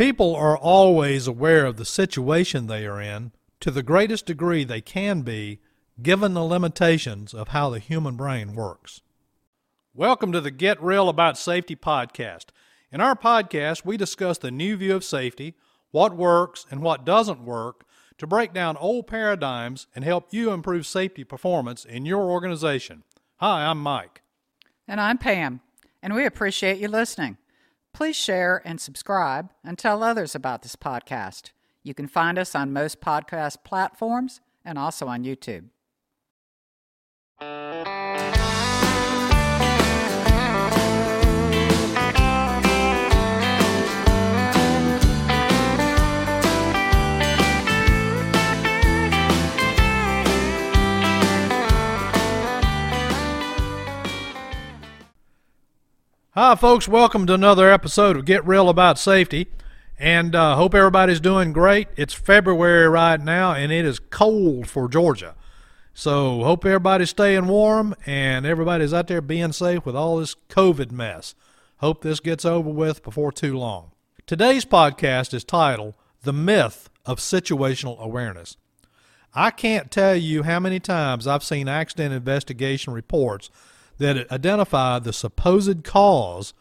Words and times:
People 0.00 0.34
are 0.34 0.56
always 0.56 1.26
aware 1.26 1.66
of 1.66 1.76
the 1.76 1.84
situation 1.84 2.68
they 2.68 2.86
are 2.86 3.02
in 3.02 3.32
to 3.60 3.70
the 3.70 3.82
greatest 3.82 4.24
degree 4.24 4.64
they 4.64 4.80
can 4.80 5.20
be 5.20 5.60
given 6.00 6.32
the 6.32 6.42
limitations 6.42 7.34
of 7.34 7.48
how 7.48 7.68
the 7.68 7.80
human 7.80 8.16
brain 8.16 8.54
works. 8.54 9.02
Welcome 9.92 10.32
to 10.32 10.40
the 10.40 10.50
Get 10.50 10.82
Real 10.82 11.10
About 11.10 11.36
Safety 11.36 11.76
podcast. 11.76 12.46
In 12.90 13.02
our 13.02 13.14
podcast, 13.14 13.84
we 13.84 13.98
discuss 13.98 14.38
the 14.38 14.50
new 14.50 14.74
view 14.78 14.96
of 14.96 15.04
safety, 15.04 15.54
what 15.90 16.16
works 16.16 16.64
and 16.70 16.80
what 16.80 17.04
doesn't 17.04 17.44
work, 17.44 17.84
to 18.16 18.26
break 18.26 18.54
down 18.54 18.78
old 18.78 19.06
paradigms 19.06 19.86
and 19.94 20.02
help 20.02 20.28
you 20.30 20.50
improve 20.50 20.86
safety 20.86 21.24
performance 21.24 21.84
in 21.84 22.06
your 22.06 22.22
organization. 22.22 23.02
Hi, 23.36 23.66
I'm 23.66 23.82
Mike. 23.82 24.22
And 24.88 24.98
I'm 24.98 25.18
Pam, 25.18 25.60
and 26.02 26.14
we 26.14 26.24
appreciate 26.24 26.78
you 26.78 26.88
listening. 26.88 27.36
Please 27.92 28.16
share 28.16 28.62
and 28.64 28.80
subscribe 28.80 29.50
and 29.64 29.76
tell 29.78 30.02
others 30.02 30.34
about 30.34 30.62
this 30.62 30.76
podcast. 30.76 31.50
You 31.82 31.94
can 31.94 32.06
find 32.08 32.38
us 32.38 32.54
on 32.54 32.72
most 32.72 33.00
podcast 33.00 33.64
platforms 33.64 34.40
and 34.64 34.78
also 34.78 35.06
on 35.06 35.24
YouTube. 35.24 35.66
Hi, 56.34 56.54
folks. 56.54 56.86
Welcome 56.86 57.26
to 57.26 57.34
another 57.34 57.68
episode 57.72 58.14
of 58.16 58.24
Get 58.24 58.46
Real 58.46 58.68
About 58.68 59.00
Safety. 59.00 59.48
And 59.98 60.36
uh, 60.36 60.54
hope 60.54 60.76
everybody's 60.76 61.18
doing 61.18 61.52
great. 61.52 61.88
It's 61.96 62.14
February 62.14 62.88
right 62.88 63.20
now, 63.20 63.52
and 63.52 63.72
it 63.72 63.84
is 63.84 63.98
cold 63.98 64.68
for 64.68 64.88
Georgia. 64.88 65.34
So 65.92 66.44
hope 66.44 66.64
everybody's 66.64 67.10
staying 67.10 67.48
warm 67.48 67.96
and 68.06 68.46
everybody's 68.46 68.94
out 68.94 69.08
there 69.08 69.20
being 69.20 69.50
safe 69.50 69.84
with 69.84 69.96
all 69.96 70.18
this 70.18 70.36
COVID 70.48 70.92
mess. 70.92 71.34
Hope 71.78 72.02
this 72.02 72.20
gets 72.20 72.44
over 72.44 72.70
with 72.70 73.02
before 73.02 73.32
too 73.32 73.58
long. 73.58 73.90
Today's 74.24 74.64
podcast 74.64 75.34
is 75.34 75.42
titled 75.42 75.94
The 76.22 76.32
Myth 76.32 76.90
of 77.04 77.18
Situational 77.18 77.98
Awareness. 77.98 78.56
I 79.34 79.50
can't 79.50 79.90
tell 79.90 80.14
you 80.14 80.44
how 80.44 80.60
many 80.60 80.78
times 80.78 81.26
I've 81.26 81.42
seen 81.42 81.66
accident 81.66 82.14
investigation 82.14 82.92
reports 82.92 83.50
that 84.00 84.16
it 84.16 84.32
identify 84.32 84.98
the 84.98 85.12
supposed 85.12 85.84
cause 85.84 86.54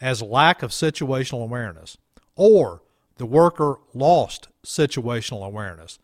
as 0.00 0.20
lack 0.20 0.64
of 0.64 0.72
situational 0.72 1.44
awareness 1.44 1.96
or 2.34 2.82
the 3.18 3.24
worker 3.24 3.76
lost 3.94 4.48
situational 4.64 5.46
awareness. 5.46 6.00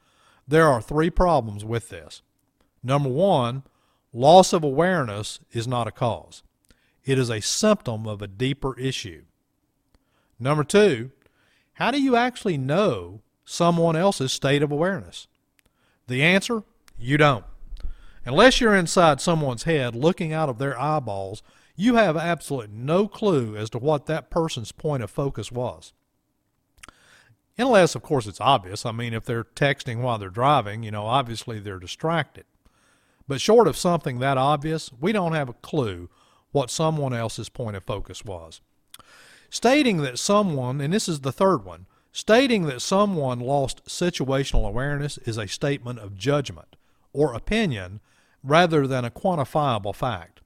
There 0.47 0.69
are 0.69 0.81
three 0.81 1.11
problems 1.11 1.65
with 1.65 1.89
this. 1.89 2.23
Number 2.81 3.09
one, 3.09 3.65
loss 4.13 4.53
of 4.53 4.63
awareness 4.63 5.41
is 5.51 5.67
not 5.67 5.89
a 5.89 5.93
cause. 5.93 6.45
It 7.05 7.19
is 7.19 7.29
a 7.29 7.41
symptom 7.41 8.07
of 8.07 8.23
a 8.23 8.29
deeper 8.29 8.79
issue. 8.79 9.25
Number 10.39 10.63
two, 10.63 11.11
how 11.75 11.91
do 11.91 12.01
you 12.01 12.15
actually 12.15 12.57
know 12.57 13.21
someone 13.45 13.97
else's 13.97 14.33
state 14.33 14.63
of 14.63 14.71
awareness? 14.71 15.27
The 16.07 16.23
answer, 16.23 16.63
you 16.97 17.17
don't. 17.17 17.45
Unless 18.25 18.61
you're 18.61 18.75
inside 18.75 19.21
someone's 19.21 19.65
head 19.65 19.97
looking 19.97 20.33
out 20.33 20.49
of 20.49 20.59
their 20.59 20.79
eyeballs, 20.81 21.43
you 21.75 21.97
have 21.97 22.17
absolutely 22.17 22.75
no 22.77 23.09
clue 23.09 23.57
as 23.57 23.71
to 23.71 23.79
what 23.79 24.07
that 24.07 24.31
person's 24.31 24.73
point 24.73 25.03
of 25.03 25.11
focus 25.11 25.51
was. 25.51 25.93
Unless, 27.59 27.95
of 27.95 28.03
course, 28.03 28.27
it's 28.27 28.41
obvious. 28.41 28.87
I 28.87 28.93
mean, 28.93 29.13
if 29.13 29.25
they're 29.25 29.45
texting 29.45 30.01
while 30.01 30.19
they're 30.19 30.31
driving, 30.31 30.83
you 30.83 30.91
know, 30.91 31.05
obviously 31.05 31.59
they're 31.59 31.79
distracted. 31.79 32.45
But 33.29 33.41
short 33.41 33.69
of 33.69 33.77
something 33.77 34.19
that 34.21 34.39
obvious, 34.39 34.91
we 35.01 35.13
don't 35.13 35.35
have 35.35 35.49
a 35.49 35.55
clue 35.55 36.09
what 36.51 36.71
someone 36.71 37.13
else's 37.13 37.49
point 37.49 37.77
of 37.77 37.85
focus 37.85 38.25
was. 38.25 38.61
Stating 39.51 39.99
that 39.99 40.19
someone, 40.19 40.81
and 40.81 40.93
this 40.93 41.09
is 41.09 41.21
the 41.21 41.33
third 41.33 41.65
one, 41.65 41.87
stating 42.13 42.65
that 42.67 42.83
someone 42.83 43.41
lost 43.41 43.85
situational 43.87 44.67
awareness 44.67 45.19
is 45.19 45.39
a 45.39 45.49
statement 45.49 45.99
of 45.99 46.17
judgment 46.17 46.77
or 47.13 47.35
opinion 47.35 48.01
rather 48.43 48.87
than 48.87 49.05
a 49.05 49.11
quantifiable 49.11 49.95
fact. 49.95 50.41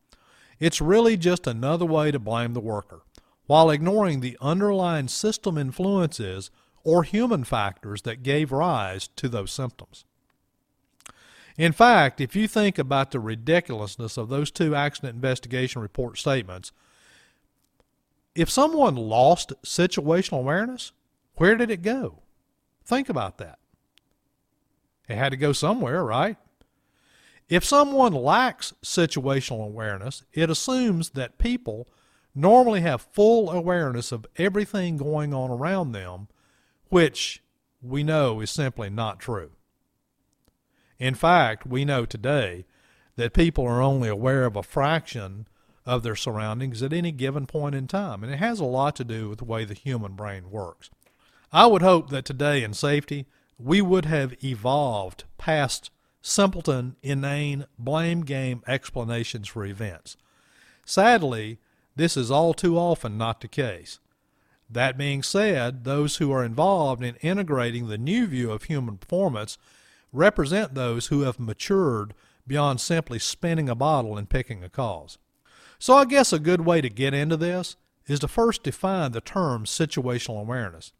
It's 0.58 0.80
really 0.80 1.16
just 1.16 1.46
another 1.46 1.84
way 1.84 2.10
to 2.10 2.18
blame 2.18 2.54
the 2.54 2.60
worker, 2.60 3.02
while 3.46 3.70
ignoring 3.70 4.20
the 4.20 4.38
underlying 4.40 5.08
system 5.08 5.58
influences 5.58 6.50
or 6.82 7.02
human 7.02 7.44
factors 7.44 8.02
that 8.02 8.22
gave 8.22 8.52
rise 8.52 9.08
to 9.16 9.28
those 9.28 9.52
symptoms. 9.52 10.04
In 11.56 11.72
fact, 11.72 12.20
if 12.20 12.36
you 12.36 12.46
think 12.46 12.78
about 12.78 13.10
the 13.10 13.20
ridiculousness 13.20 14.16
of 14.16 14.28
those 14.28 14.50
two 14.50 14.74
accident 14.74 15.14
investigation 15.14 15.80
report 15.80 16.18
statements, 16.18 16.70
if 18.34 18.50
someone 18.50 18.94
lost 18.94 19.52
situational 19.64 20.40
awareness, 20.40 20.92
where 21.36 21.56
did 21.56 21.70
it 21.70 21.82
go? 21.82 22.20
Think 22.84 23.08
about 23.08 23.38
that. 23.38 23.58
It 25.08 25.16
had 25.16 25.30
to 25.30 25.36
go 25.36 25.52
somewhere, 25.52 26.04
right? 26.04 26.36
If 27.48 27.64
someone 27.64 28.12
lacks 28.12 28.72
situational 28.84 29.64
awareness, 29.64 30.24
it 30.32 30.50
assumes 30.50 31.10
that 31.10 31.38
people 31.38 31.86
normally 32.34 32.80
have 32.80 33.08
full 33.12 33.50
awareness 33.50 34.10
of 34.12 34.26
everything 34.36 34.96
going 34.96 35.32
on 35.32 35.50
around 35.50 35.92
them, 35.92 36.28
which 36.88 37.42
we 37.80 38.02
know 38.02 38.40
is 38.40 38.50
simply 38.50 38.90
not 38.90 39.20
true. 39.20 39.52
In 40.98 41.14
fact, 41.14 41.66
we 41.66 41.84
know 41.84 42.04
today 42.04 42.64
that 43.16 43.32
people 43.32 43.64
are 43.64 43.82
only 43.82 44.08
aware 44.08 44.44
of 44.44 44.56
a 44.56 44.62
fraction 44.62 45.46
of 45.84 46.02
their 46.02 46.16
surroundings 46.16 46.82
at 46.82 46.92
any 46.92 47.12
given 47.12 47.46
point 47.46 47.74
in 47.74 47.86
time, 47.86 48.24
and 48.24 48.32
it 48.32 48.38
has 48.38 48.58
a 48.58 48.64
lot 48.64 48.96
to 48.96 49.04
do 49.04 49.28
with 49.28 49.38
the 49.38 49.44
way 49.44 49.64
the 49.64 49.74
human 49.74 50.12
brain 50.12 50.50
works. 50.50 50.90
I 51.52 51.66
would 51.66 51.82
hope 51.82 52.10
that 52.10 52.24
today 52.24 52.64
in 52.64 52.74
safety, 52.74 53.26
we 53.58 53.80
would 53.80 54.04
have 54.04 54.34
evolved 54.44 55.24
past 55.38 55.90
simpleton, 56.26 56.96
inane, 57.02 57.66
blame 57.78 58.22
game 58.22 58.60
explanations 58.66 59.46
for 59.46 59.64
events. 59.64 60.16
Sadly, 60.84 61.58
this 61.94 62.16
is 62.16 62.30
all 62.30 62.52
too 62.52 62.76
often 62.76 63.16
not 63.16 63.40
the 63.40 63.48
case. 63.48 64.00
That 64.68 64.98
being 64.98 65.22
said, 65.22 65.84
those 65.84 66.16
who 66.16 66.32
are 66.32 66.44
involved 66.44 67.04
in 67.04 67.14
integrating 67.16 67.86
the 67.86 67.96
new 67.96 68.26
view 68.26 68.50
of 68.50 68.64
human 68.64 68.98
performance 68.98 69.56
represent 70.12 70.74
those 70.74 71.06
who 71.06 71.22
have 71.22 71.38
matured 71.38 72.12
beyond 72.44 72.80
simply 72.80 73.20
spinning 73.20 73.68
a 73.68 73.76
bottle 73.76 74.18
and 74.18 74.28
picking 74.28 74.64
a 74.64 74.68
cause. 74.68 75.18
So 75.78 75.94
I 75.94 76.04
guess 76.06 76.32
a 76.32 76.40
good 76.40 76.62
way 76.62 76.80
to 76.80 76.88
get 76.88 77.14
into 77.14 77.36
this 77.36 77.76
is 78.08 78.18
to 78.20 78.28
first 78.28 78.64
define 78.64 79.12
the 79.12 79.20
term 79.20 79.64
situational 79.64 80.40
awareness. 80.40 80.92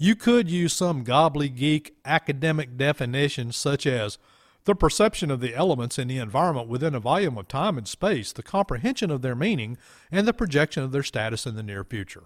You 0.00 0.14
could 0.14 0.48
use 0.48 0.72
some 0.72 1.04
gobbledygook 1.04 1.90
academic 2.04 2.76
definition 2.76 3.50
such 3.50 3.84
as 3.84 4.16
the 4.62 4.76
perception 4.76 5.28
of 5.28 5.40
the 5.40 5.56
elements 5.56 5.98
in 5.98 6.06
the 6.06 6.18
environment 6.18 6.68
within 6.68 6.94
a 6.94 7.00
volume 7.00 7.36
of 7.36 7.48
time 7.48 7.76
and 7.76 7.88
space, 7.88 8.32
the 8.32 8.44
comprehension 8.44 9.10
of 9.10 9.22
their 9.22 9.34
meaning, 9.34 9.76
and 10.12 10.26
the 10.26 10.32
projection 10.32 10.84
of 10.84 10.92
their 10.92 11.02
status 11.02 11.46
in 11.46 11.56
the 11.56 11.64
near 11.64 11.82
future. 11.82 12.24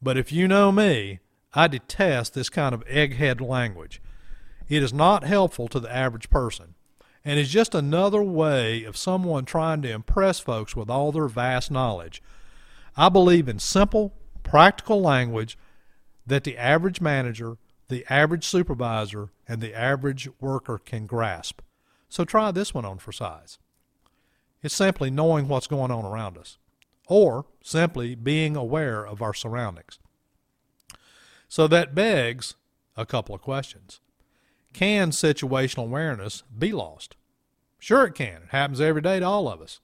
But 0.00 0.16
if 0.16 0.32
you 0.32 0.48
know 0.48 0.72
me, 0.72 1.18
I 1.52 1.66
detest 1.66 2.32
this 2.32 2.48
kind 2.48 2.74
of 2.74 2.86
egghead 2.86 3.46
language. 3.46 4.00
It 4.70 4.82
is 4.82 4.92
not 4.92 5.24
helpful 5.24 5.68
to 5.68 5.80
the 5.80 5.94
average 5.94 6.30
person, 6.30 6.76
and 7.24 7.38
is 7.38 7.50
just 7.50 7.74
another 7.74 8.22
way 8.22 8.84
of 8.84 8.96
someone 8.96 9.44
trying 9.44 9.82
to 9.82 9.90
impress 9.90 10.40
folks 10.40 10.74
with 10.74 10.88
all 10.88 11.12
their 11.12 11.28
vast 11.28 11.70
knowledge. 11.70 12.22
I 12.96 13.10
believe 13.10 13.48
in 13.48 13.58
simple, 13.58 14.14
practical 14.42 15.02
language 15.02 15.58
that 16.28 16.44
the 16.44 16.56
average 16.56 17.00
manager, 17.00 17.56
the 17.88 18.04
average 18.10 18.44
supervisor, 18.44 19.30
and 19.46 19.60
the 19.60 19.74
average 19.74 20.28
worker 20.40 20.78
can 20.78 21.06
grasp. 21.06 21.60
So 22.08 22.24
try 22.24 22.50
this 22.50 22.72
one 22.72 22.84
on 22.84 22.98
for 22.98 23.12
size. 23.12 23.58
It's 24.62 24.74
simply 24.74 25.10
knowing 25.10 25.48
what's 25.48 25.66
going 25.66 25.90
on 25.90 26.04
around 26.04 26.36
us, 26.36 26.58
or 27.06 27.46
simply 27.62 28.14
being 28.14 28.56
aware 28.56 29.06
of 29.06 29.22
our 29.22 29.34
surroundings. 29.34 29.98
So 31.48 31.66
that 31.68 31.94
begs 31.94 32.56
a 32.96 33.06
couple 33.06 33.34
of 33.34 33.40
questions. 33.40 34.00
Can 34.74 35.10
situational 35.10 35.84
awareness 35.84 36.42
be 36.56 36.72
lost? 36.72 37.16
Sure, 37.78 38.04
it 38.04 38.14
can. 38.14 38.42
It 38.42 38.48
happens 38.50 38.80
every 38.80 39.00
day 39.00 39.20
to 39.20 39.26
all 39.26 39.48
of 39.48 39.62
us. 39.62 39.80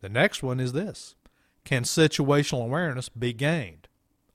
The 0.00 0.08
next 0.08 0.42
one 0.42 0.58
is 0.58 0.72
this 0.72 1.14
Can 1.64 1.84
situational 1.84 2.64
awareness 2.64 3.08
be 3.08 3.32
gained? 3.32 3.79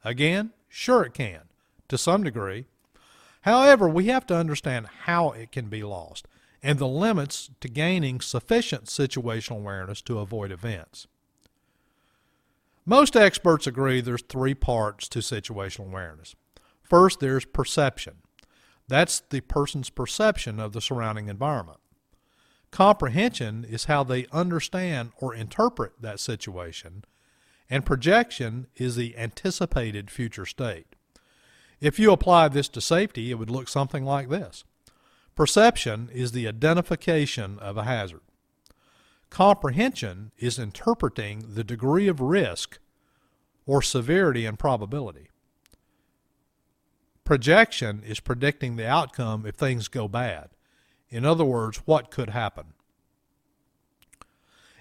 Again, 0.05 0.51
sure 0.69 1.03
it 1.03 1.15
can, 1.15 1.41
to 1.89 1.97
some 1.97 2.23
degree. 2.23 2.65
However, 3.41 3.89
we 3.89 4.05
have 4.05 4.25
to 4.27 4.35
understand 4.35 4.87
how 5.05 5.31
it 5.31 5.51
can 5.51 5.65
be 5.65 5.83
lost 5.83 6.27
and 6.61 6.79
the 6.79 6.87
limits 6.87 7.49
to 7.59 7.67
gaining 7.67 8.21
sufficient 8.21 8.85
situational 8.85 9.57
awareness 9.57 10.01
to 10.03 10.19
avoid 10.19 10.51
events. 10.51 11.07
Most 12.85 13.15
experts 13.15 13.65
agree 13.65 13.99
there's 13.99 14.21
three 14.21 14.53
parts 14.53 15.07
to 15.09 15.19
situational 15.19 15.87
awareness. 15.87 16.35
First, 16.83 17.19
there's 17.19 17.45
perception. 17.45 18.17
That's 18.87 19.21
the 19.31 19.41
person's 19.41 19.89
perception 19.89 20.59
of 20.59 20.73
the 20.73 20.81
surrounding 20.81 21.27
environment. 21.29 21.79
Comprehension 22.69 23.63
is 23.63 23.85
how 23.85 24.03
they 24.03 24.27
understand 24.31 25.11
or 25.19 25.33
interpret 25.33 25.93
that 26.01 26.19
situation, 26.19 27.03
and 27.69 27.85
projection 27.85 28.67
is 28.75 28.95
the 28.95 29.17
anticipated 29.17 30.11
future 30.11 30.45
state. 30.45 30.87
If 31.81 31.99
you 31.99 32.11
apply 32.11 32.47
this 32.49 32.69
to 32.69 32.81
safety, 32.81 33.31
it 33.31 33.35
would 33.35 33.49
look 33.49 33.67
something 33.67 34.05
like 34.05 34.29
this. 34.29 34.63
Perception 35.35 36.09
is 36.13 36.31
the 36.31 36.47
identification 36.47 37.59
of 37.59 37.77
a 37.77 37.83
hazard. 37.83 38.21
Comprehension 39.29 40.31
is 40.37 40.57
interpreting 40.57 41.43
the 41.55 41.63
degree 41.63 42.07
of 42.07 42.21
risk 42.21 42.79
or 43.65 43.81
severity 43.81 44.45
and 44.45 44.57
probability. 44.57 45.29
Projection 47.25 48.03
is 48.05 48.19
predicting 48.19 48.75
the 48.75 48.87
outcome 48.87 49.45
if 49.45 49.55
things 49.55 49.87
go 49.87 50.07
bad. 50.07 50.49
In 51.09 51.25
other 51.25 51.43
words, 51.43 51.77
what 51.85 52.11
could 52.11 52.29
happen. 52.29 52.67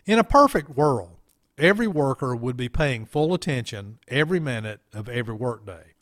In 0.04 0.18
a 0.18 0.24
perfect 0.24 0.70
world, 0.70 1.16
every 1.58 1.86
worker 1.86 2.34
would 2.34 2.56
be 2.56 2.68
paying 2.68 3.06
full 3.06 3.34
attention 3.34 3.98
every 4.08 4.40
minute 4.40 4.80
of 4.92 5.08
every 5.08 5.34
workday. 5.34 5.94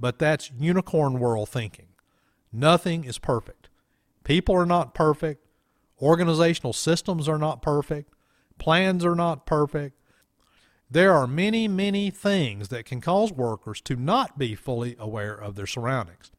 But 0.00 0.18
that's 0.18 0.50
unicorn 0.58 1.18
world 1.18 1.48
thinking. 1.48 1.88
Nothing 2.52 3.04
is 3.04 3.18
perfect. 3.18 3.68
People 4.24 4.54
are 4.54 4.66
not 4.66 4.94
perfect. 4.94 5.44
Organizational 6.00 6.72
systems 6.72 7.28
are 7.28 7.38
not 7.38 7.62
perfect. 7.62 8.12
Plans 8.58 9.04
are 9.04 9.14
not 9.14 9.46
perfect. 9.46 9.96
There 10.90 11.12
are 11.12 11.26
many, 11.26 11.68
many 11.68 12.10
things 12.10 12.68
that 12.68 12.86
can 12.86 13.00
cause 13.00 13.30
workers 13.32 13.80
to 13.82 13.96
not 13.96 14.38
be 14.38 14.54
fully 14.54 14.96
aware 14.98 15.34
of 15.34 15.54
their 15.54 15.66
surroundings. 15.66 16.30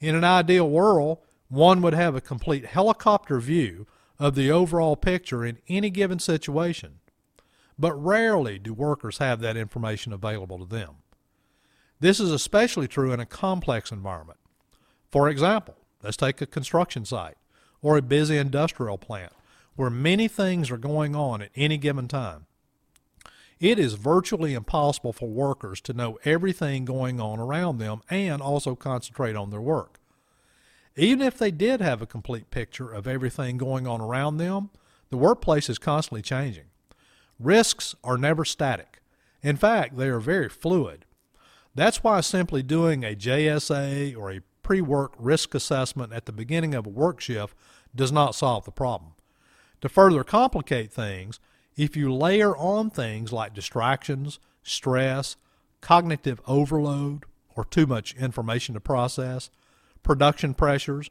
In 0.00 0.14
an 0.14 0.24
ideal 0.24 0.68
world, 0.68 1.18
one 1.48 1.80
would 1.82 1.94
have 1.94 2.14
a 2.14 2.20
complete 2.20 2.66
helicopter 2.66 3.40
view 3.40 3.86
of 4.18 4.34
the 4.34 4.50
overall 4.50 4.96
picture 4.96 5.44
in 5.44 5.58
any 5.68 5.88
given 5.88 6.18
situation, 6.18 7.00
but 7.80 7.94
rarely 7.94 8.58
do 8.58 8.74
workers 8.74 9.18
have 9.18 9.40
that 9.40 9.56
information 9.56 10.12
available 10.12 10.58
to 10.58 10.66
them. 10.66 10.96
This 11.98 12.20
is 12.20 12.30
especially 12.30 12.86
true 12.86 13.12
in 13.12 13.20
a 13.20 13.26
complex 13.26 13.90
environment. 13.90 14.38
For 15.10 15.30
example, 15.30 15.76
let's 16.02 16.18
take 16.18 16.42
a 16.42 16.46
construction 16.46 17.06
site 17.06 17.38
or 17.80 17.96
a 17.96 18.02
busy 18.02 18.36
industrial 18.36 18.98
plant 18.98 19.32
where 19.76 19.90
many 19.90 20.28
things 20.28 20.70
are 20.70 20.76
going 20.76 21.16
on 21.16 21.40
at 21.40 21.50
any 21.56 21.78
given 21.78 22.06
time. 22.06 22.44
It 23.58 23.78
is 23.78 23.94
virtually 23.94 24.52
impossible 24.52 25.14
for 25.14 25.28
workers 25.28 25.80
to 25.82 25.94
know 25.94 26.18
everything 26.24 26.84
going 26.84 27.18
on 27.18 27.38
around 27.38 27.78
them 27.78 28.02
and 28.10 28.42
also 28.42 28.74
concentrate 28.74 29.36
on 29.36 29.50
their 29.50 29.60
work. 29.60 29.98
Even 30.96 31.22
if 31.22 31.38
they 31.38 31.50
did 31.50 31.80
have 31.80 32.02
a 32.02 32.06
complete 32.06 32.50
picture 32.50 32.92
of 32.92 33.06
everything 33.06 33.56
going 33.56 33.86
on 33.86 34.00
around 34.02 34.36
them, 34.36 34.70
the 35.08 35.16
workplace 35.16 35.70
is 35.70 35.78
constantly 35.78 36.22
changing. 36.22 36.69
Risks 37.40 37.94
are 38.04 38.18
never 38.18 38.44
static. 38.44 39.00
In 39.42 39.56
fact, 39.56 39.96
they 39.96 40.08
are 40.08 40.20
very 40.20 40.50
fluid. 40.50 41.06
That's 41.74 42.04
why 42.04 42.20
simply 42.20 42.62
doing 42.62 43.02
a 43.02 43.16
JSA 43.16 44.14
or 44.16 44.30
a 44.30 44.42
pre 44.62 44.82
work 44.82 45.14
risk 45.18 45.54
assessment 45.54 46.12
at 46.12 46.26
the 46.26 46.32
beginning 46.32 46.74
of 46.74 46.86
a 46.86 46.90
work 46.90 47.20
shift 47.20 47.56
does 47.96 48.12
not 48.12 48.34
solve 48.34 48.66
the 48.66 48.70
problem. 48.70 49.12
To 49.80 49.88
further 49.88 50.22
complicate 50.22 50.92
things, 50.92 51.40
if 51.76 51.96
you 51.96 52.12
layer 52.12 52.54
on 52.56 52.90
things 52.90 53.32
like 53.32 53.54
distractions, 53.54 54.38
stress, 54.62 55.36
cognitive 55.80 56.42
overload, 56.46 57.24
or 57.56 57.64
too 57.64 57.86
much 57.86 58.14
information 58.16 58.74
to 58.74 58.80
process, 58.80 59.50
production 60.02 60.52
pressures, 60.52 61.08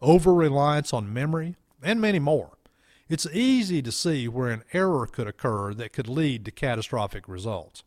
over 0.00 0.32
reliance 0.32 0.94
on 0.94 1.12
memory, 1.12 1.56
and 1.82 2.00
many 2.00 2.18
more, 2.18 2.57
it's 3.08 3.26
easy 3.26 3.82
to 3.82 3.92
see 3.92 4.28
where 4.28 4.50
an 4.50 4.64
error 4.72 5.06
could 5.06 5.26
occur 5.26 5.72
that 5.74 5.92
could 5.92 6.08
lead 6.08 6.44
to 6.44 6.50
catastrophic 6.50 7.28
results. 7.28 7.82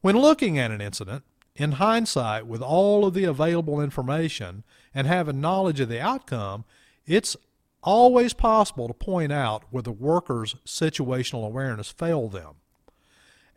When 0.00 0.16
looking 0.16 0.58
at 0.58 0.70
an 0.70 0.80
incident, 0.80 1.24
in 1.54 1.72
hindsight, 1.72 2.46
with 2.46 2.62
all 2.62 3.04
of 3.04 3.12
the 3.12 3.24
available 3.24 3.80
information 3.80 4.64
and 4.94 5.06
having 5.06 5.40
knowledge 5.40 5.80
of 5.80 5.90
the 5.90 6.00
outcome, 6.00 6.64
it's 7.06 7.36
always 7.82 8.32
possible 8.32 8.88
to 8.88 8.94
point 8.94 9.32
out 9.32 9.64
where 9.70 9.82
the 9.82 9.92
worker's 9.92 10.54
situational 10.66 11.44
awareness 11.44 11.90
failed 11.90 12.32
them. 12.32 12.54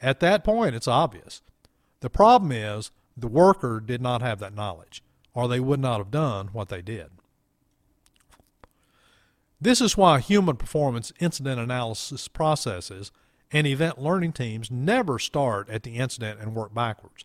At 0.02 0.20
that 0.20 0.44
point, 0.44 0.76
it's 0.76 0.88
obvious. 0.88 1.42
The 2.02 2.10
problem 2.10 2.52
is 2.52 2.92
the 3.16 3.28
worker 3.28 3.80
did 3.80 4.02
not 4.02 4.22
have 4.22 4.40
that 4.40 4.56
knowledge, 4.56 5.02
or 5.34 5.48
they 5.48 5.62
would 5.62 5.80
not 5.80 6.00
have 6.00 6.12
done 6.12 6.50
what 6.52 6.70
they 6.70 6.82
did. 6.82 7.10
This 9.64 9.80
is 9.80 9.96
why 9.96 10.20
human 10.20 10.58
performance 10.58 11.14
incident 11.22 11.58
analysis 11.58 12.28
processes 12.28 13.14
and 13.50 13.66
event 13.66 13.98
learning 13.98 14.34
teams 14.34 14.70
never 14.70 15.18
start 15.18 15.70
at 15.70 15.84
the 15.84 15.96
incident 15.96 16.42
and 16.42 16.54
work 16.54 16.74
backwards. 16.74 17.24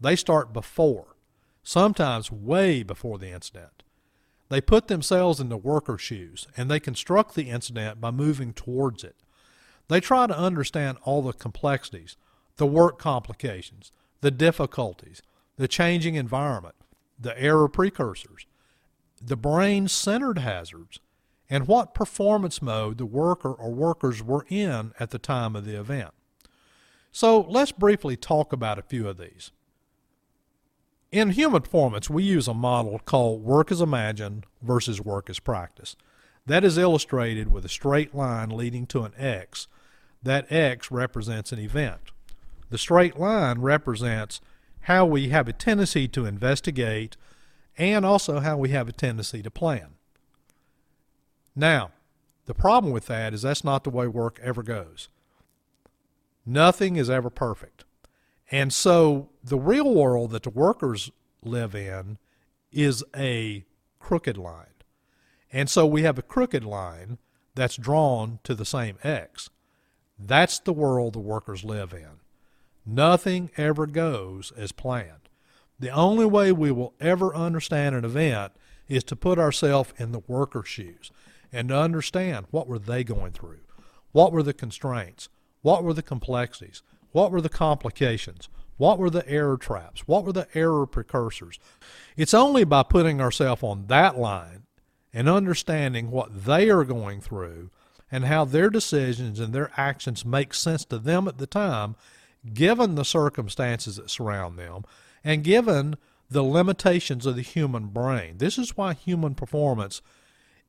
They 0.00 0.16
start 0.16 0.54
before, 0.54 1.16
sometimes 1.62 2.32
way 2.32 2.82
before 2.82 3.18
the 3.18 3.28
incident. 3.28 3.82
They 4.48 4.62
put 4.62 4.88
themselves 4.88 5.38
in 5.38 5.50
the 5.50 5.58
worker's 5.58 6.00
shoes 6.00 6.46
and 6.56 6.70
they 6.70 6.80
construct 6.80 7.34
the 7.34 7.50
incident 7.50 8.00
by 8.00 8.10
moving 8.10 8.54
towards 8.54 9.04
it. 9.04 9.16
They 9.88 10.00
try 10.00 10.26
to 10.26 10.38
understand 10.38 10.96
all 11.02 11.20
the 11.20 11.34
complexities, 11.34 12.16
the 12.56 12.64
work 12.64 12.98
complications, 12.98 13.92
the 14.22 14.30
difficulties, 14.30 15.20
the 15.56 15.68
changing 15.68 16.14
environment, 16.14 16.76
the 17.20 17.38
error 17.38 17.68
precursors, 17.68 18.46
the 19.20 19.36
brain 19.36 19.88
centered 19.88 20.38
hazards, 20.38 21.00
and 21.48 21.68
what 21.68 21.94
performance 21.94 22.60
mode 22.60 22.98
the 22.98 23.06
worker 23.06 23.52
or 23.52 23.70
workers 23.70 24.22
were 24.22 24.46
in 24.48 24.92
at 24.98 25.10
the 25.10 25.18
time 25.18 25.54
of 25.54 25.64
the 25.64 25.78
event. 25.78 26.10
So 27.12 27.40
let's 27.40 27.72
briefly 27.72 28.16
talk 28.16 28.52
about 28.52 28.78
a 28.78 28.82
few 28.82 29.08
of 29.08 29.16
these. 29.16 29.52
In 31.12 31.30
human 31.30 31.62
performance, 31.62 32.10
we 32.10 32.24
use 32.24 32.48
a 32.48 32.54
model 32.54 32.98
called 32.98 33.42
work 33.42 33.70
as 33.70 33.80
imagined 33.80 34.44
versus 34.60 35.00
work 35.00 35.30
as 35.30 35.38
practiced. 35.38 35.96
That 36.44 36.64
is 36.64 36.76
illustrated 36.76 37.50
with 37.50 37.64
a 37.64 37.70
straight 37.70 38.14
line 38.14 38.50
leading 38.50 38.86
to 38.88 39.04
an 39.04 39.12
X. 39.16 39.66
That 40.22 40.50
X 40.50 40.90
represents 40.90 41.52
an 41.52 41.58
event. 41.58 42.12
The 42.70 42.78
straight 42.78 43.18
line 43.18 43.60
represents 43.60 44.40
how 44.82 45.06
we 45.06 45.28
have 45.30 45.48
a 45.48 45.52
tendency 45.52 46.08
to 46.08 46.26
investigate 46.26 47.16
and 47.78 48.04
also 48.04 48.40
how 48.40 48.56
we 48.56 48.70
have 48.70 48.88
a 48.88 48.92
tendency 48.92 49.42
to 49.42 49.50
plan. 49.50 49.95
Now, 51.56 51.90
the 52.44 52.54
problem 52.54 52.92
with 52.92 53.06
that 53.06 53.32
is 53.32 53.42
that's 53.42 53.64
not 53.64 53.82
the 53.82 53.90
way 53.90 54.06
work 54.06 54.38
ever 54.42 54.62
goes. 54.62 55.08
Nothing 56.44 56.96
is 56.96 57.10
ever 57.10 57.30
perfect. 57.30 57.84
And 58.50 58.72
so 58.72 59.30
the 59.42 59.58
real 59.58 59.92
world 59.92 60.30
that 60.30 60.44
the 60.44 60.50
workers 60.50 61.10
live 61.42 61.74
in 61.74 62.18
is 62.70 63.02
a 63.16 63.64
crooked 63.98 64.36
line. 64.36 64.66
And 65.52 65.68
so 65.68 65.86
we 65.86 66.02
have 66.02 66.18
a 66.18 66.22
crooked 66.22 66.62
line 66.62 67.18
that's 67.54 67.76
drawn 67.76 68.38
to 68.44 68.54
the 68.54 68.64
same 68.64 68.98
X. 69.02 69.50
That's 70.18 70.58
the 70.58 70.72
world 70.72 71.14
the 71.14 71.20
workers 71.20 71.64
live 71.64 71.92
in. 71.92 72.20
Nothing 72.84 73.50
ever 73.56 73.86
goes 73.86 74.52
as 74.56 74.70
planned. 74.70 75.28
The 75.80 75.90
only 75.90 76.26
way 76.26 76.52
we 76.52 76.70
will 76.70 76.94
ever 77.00 77.34
understand 77.34 77.96
an 77.96 78.04
event 78.04 78.52
is 78.88 79.02
to 79.04 79.16
put 79.16 79.38
ourselves 79.38 79.92
in 79.98 80.12
the 80.12 80.22
worker's 80.28 80.68
shoes 80.68 81.10
and 81.52 81.68
to 81.68 81.78
understand 81.78 82.46
what 82.50 82.68
were 82.68 82.78
they 82.78 83.04
going 83.04 83.32
through? 83.32 83.60
What 84.12 84.32
were 84.32 84.42
the 84.42 84.54
constraints? 84.54 85.28
What 85.62 85.84
were 85.84 85.92
the 85.92 86.02
complexities? 86.02 86.82
What 87.12 87.30
were 87.30 87.40
the 87.40 87.48
complications? 87.48 88.48
What 88.76 88.98
were 88.98 89.10
the 89.10 89.26
error 89.28 89.56
traps? 89.56 90.06
What 90.06 90.24
were 90.24 90.32
the 90.32 90.48
error 90.54 90.86
precursors? 90.86 91.58
It's 92.16 92.34
only 92.34 92.64
by 92.64 92.82
putting 92.82 93.20
ourselves 93.20 93.62
on 93.62 93.86
that 93.86 94.18
line 94.18 94.64
and 95.14 95.28
understanding 95.28 96.10
what 96.10 96.44
they 96.44 96.68
are 96.68 96.84
going 96.84 97.20
through 97.20 97.70
and 98.12 98.26
how 98.26 98.44
their 98.44 98.70
decisions 98.70 99.40
and 99.40 99.52
their 99.52 99.70
actions 99.76 100.24
make 100.24 100.54
sense 100.54 100.84
to 100.84 100.98
them 100.98 101.26
at 101.26 101.38
the 101.38 101.46
time, 101.46 101.96
given 102.52 102.94
the 102.94 103.04
circumstances 103.04 103.96
that 103.96 104.10
surround 104.10 104.58
them, 104.58 104.84
and 105.24 105.42
given 105.42 105.96
the 106.30 106.42
limitations 106.42 107.26
of 107.26 107.36
the 107.36 107.42
human 107.42 107.86
brain. 107.86 108.38
This 108.38 108.58
is 108.58 108.76
why 108.76 108.94
human 108.94 109.34
performance 109.34 110.02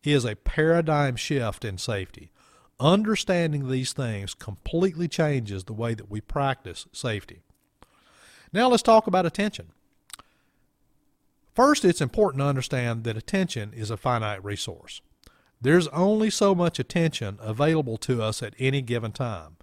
is 0.04 0.26
a 0.26 0.36
paradigm 0.36 1.16
shift 1.16 1.66
in 1.66 1.78
safety. 1.78 2.32
Understanding 2.80 3.70
these 3.70 3.94
things 3.94 4.34
completely 4.34 5.08
changes 5.08 5.64
the 5.64 5.74
way 5.74 5.94
that 5.94 6.10
we 6.10 6.22
practice 6.22 6.88
safety. 6.92 7.42
Now 8.54 8.70
let's 8.70 8.84
talk 8.84 9.08
about 9.08 9.26
attention. 9.26 9.70
First, 11.54 11.84
it's 11.84 12.02
important 12.02 12.42
to 12.42 12.48
understand 12.48 13.04
that 13.04 13.18
attention 13.18 13.74
is 13.74 13.90
a 13.90 13.98
finite 13.98 14.44
resource. 14.44 15.02
There's 15.60 15.88
only 15.88 16.30
so 16.30 16.54
much 16.54 16.78
attention 16.78 17.40
available 17.42 17.98
to 17.98 18.22
us 18.22 18.44
at 18.44 18.54
any 18.60 18.84
given 18.84 19.12
time. 19.12 19.58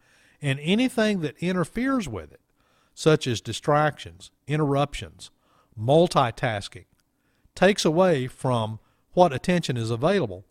and 0.45 0.61
anything 0.63 1.21
that 1.21 1.39
interferes 1.39 2.07
with 2.07 2.31
it, 2.31 2.41
such 2.93 3.27
as 3.27 3.41
distractions, 3.41 4.31
interruptions, 4.47 5.31
multitasking, 5.81 6.85
takes 7.55 7.85
away 7.87 8.27
from 8.27 8.79
what 9.15 9.33
attention 9.33 9.77
is 9.77 9.91
available, 9.91 10.45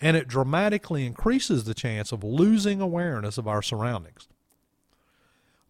and 0.00 0.16
it 0.16 0.28
dramatically 0.28 1.06
increases 1.06 1.64
the 1.64 1.74
chance 1.74 2.12
of 2.12 2.24
losing 2.24 2.80
awareness 2.80 3.38
of 3.38 3.46
our 3.46 3.62
surroundings. 3.62 4.28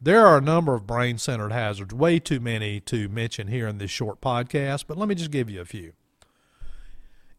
There 0.00 0.26
are 0.26 0.38
a 0.38 0.42
number 0.42 0.74
of 0.74 0.86
brain 0.86 1.18
centered 1.18 1.52
hazards, 1.52 1.94
way 1.94 2.18
too 2.18 2.40
many 2.40 2.80
to 2.80 3.08
mention 3.08 3.48
here 3.48 3.66
in 3.66 3.78
this 3.78 3.90
short 3.90 4.20
podcast, 4.20 4.84
but 4.86 4.98
let 4.98 5.08
me 5.08 5.14
just 5.14 5.30
give 5.30 5.48
you 5.48 5.60
a 5.60 5.64
few. 5.64 5.92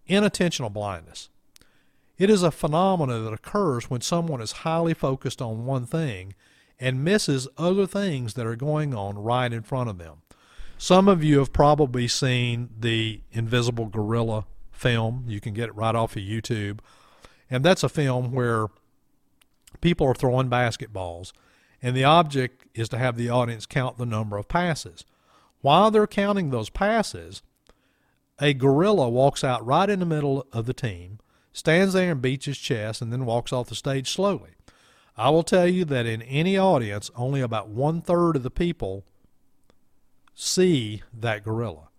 Inattentional 0.10 0.72
blindness. 0.72 1.30
It 2.18 2.30
is 2.32 2.42
a 2.42 2.50
phenomenon 2.50 3.26
that 3.26 3.34
occurs 3.34 3.90
when 3.90 4.02
someone 4.02 4.42
is 4.42 4.64
highly 4.64 4.96
focused 4.96 5.42
on 5.42 5.66
one 5.66 5.86
thing 5.86 6.34
and 6.80 7.04
misses 7.04 7.48
other 7.58 7.86
things 7.86 8.34
that 8.34 8.48
are 8.48 8.56
going 8.56 8.96
on 8.96 9.18
right 9.18 9.54
in 9.54 9.62
front 9.62 9.90
of 9.90 10.00
them. 10.00 10.24
Some 10.80 11.08
of 11.08 11.24
you 11.24 11.40
have 11.40 11.54
probably 11.54 12.08
seen 12.08 12.70
the 12.80 13.22
Invisible 13.32 13.86
Gorilla 13.86 14.46
film. 14.78 15.26
You 15.28 15.40
can 15.40 15.54
get 15.54 15.70
it 15.70 15.76
right 15.76 15.96
off 15.96 16.16
of 16.16 16.22
YouTube. 16.22 16.80
And 17.50 17.64
that's 17.64 17.84
a 17.84 17.90
film 17.90 18.32
where 18.32 18.68
people 19.82 20.08
are 20.08 20.14
throwing 20.14 20.50
basketballs, 20.50 21.32
and 21.82 21.96
the 21.96 22.04
object 22.04 22.66
is 22.74 22.90
to 22.90 22.98
have 22.98 23.16
the 23.16 23.30
audience 23.30 23.66
count 23.66 23.98
the 23.98 24.06
number 24.06 24.38
of 24.38 24.48
passes. 24.48 25.06
While 25.62 25.92
they're 25.92 26.08
counting 26.08 26.50
those 26.50 26.70
passes, 26.70 27.42
a 28.40 28.54
gorilla 28.54 29.10
walks 29.10 29.44
out 29.44 29.66
right 29.66 29.90
in 29.90 30.00
the 30.00 30.06
middle 30.06 30.46
of 30.52 30.66
the 30.66 30.74
team, 30.74 31.20
stands 31.54 31.94
there 31.94 32.12
and 32.12 32.22
beats 32.22 32.46
his 32.46 32.58
chest, 32.58 33.02
and 33.02 33.12
then 33.12 33.26
walks 33.26 33.54
off 33.54 33.70
the 33.70 33.76
stage 33.76 34.12
slowly. 34.12 34.52
I 35.16 35.30
will 35.30 35.44
tell 35.44 35.68
you 35.68 35.86
that 35.86 36.06
in 36.06 36.22
any 36.22 36.58
audience, 36.58 37.10
only 37.16 37.42
about 37.42 37.70
one 37.70 38.02
third 38.02 38.36
of 38.36 38.44
the 38.44 38.52
people 38.52 39.04
see 40.36 41.02
that 41.12 41.44
gorilla. 41.44 41.90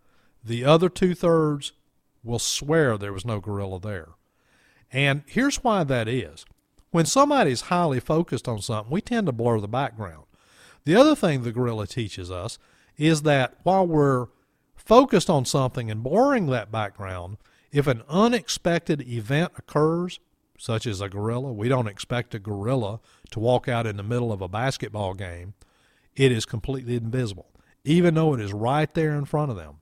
The 0.44 0.64
other 0.64 0.88
two 0.88 1.14
thirds 1.14 1.72
will 2.22 2.38
swear 2.38 2.96
there 2.96 3.12
was 3.12 3.24
no 3.24 3.40
gorilla 3.40 3.80
there. 3.80 4.08
And 4.92 5.22
here's 5.26 5.62
why 5.62 5.84
that 5.84 6.08
is. 6.08 6.44
When 6.90 7.06
somebody's 7.06 7.62
highly 7.62 8.00
focused 8.00 8.48
on 8.48 8.62
something, 8.62 8.90
we 8.90 9.00
tend 9.00 9.26
to 9.26 9.32
blur 9.32 9.60
the 9.60 9.68
background. 9.68 10.24
The 10.84 10.96
other 10.96 11.14
thing 11.14 11.42
the 11.42 11.52
gorilla 11.52 11.86
teaches 11.86 12.30
us 12.30 12.58
is 12.96 13.22
that 13.22 13.58
while 13.62 13.86
we're 13.86 14.28
focused 14.74 15.28
on 15.28 15.44
something 15.44 15.90
and 15.90 16.02
blurring 16.02 16.46
that 16.46 16.72
background, 16.72 17.36
if 17.70 17.86
an 17.86 18.02
unexpected 18.08 19.02
event 19.02 19.52
occurs, 19.58 20.18
such 20.58 20.86
as 20.86 21.00
a 21.00 21.08
gorilla, 21.08 21.52
we 21.52 21.68
don't 21.68 21.86
expect 21.86 22.34
a 22.34 22.38
gorilla 22.38 23.00
to 23.30 23.38
walk 23.38 23.68
out 23.68 23.86
in 23.86 23.96
the 23.96 24.02
middle 24.02 24.32
of 24.32 24.40
a 24.40 24.48
basketball 24.48 25.14
game, 25.14 25.54
it 26.16 26.32
is 26.32 26.46
completely 26.46 26.96
invisible, 26.96 27.50
even 27.84 28.14
though 28.14 28.34
it 28.34 28.40
is 28.40 28.52
right 28.52 28.92
there 28.94 29.14
in 29.14 29.24
front 29.26 29.50
of 29.50 29.56
them. 29.56 29.76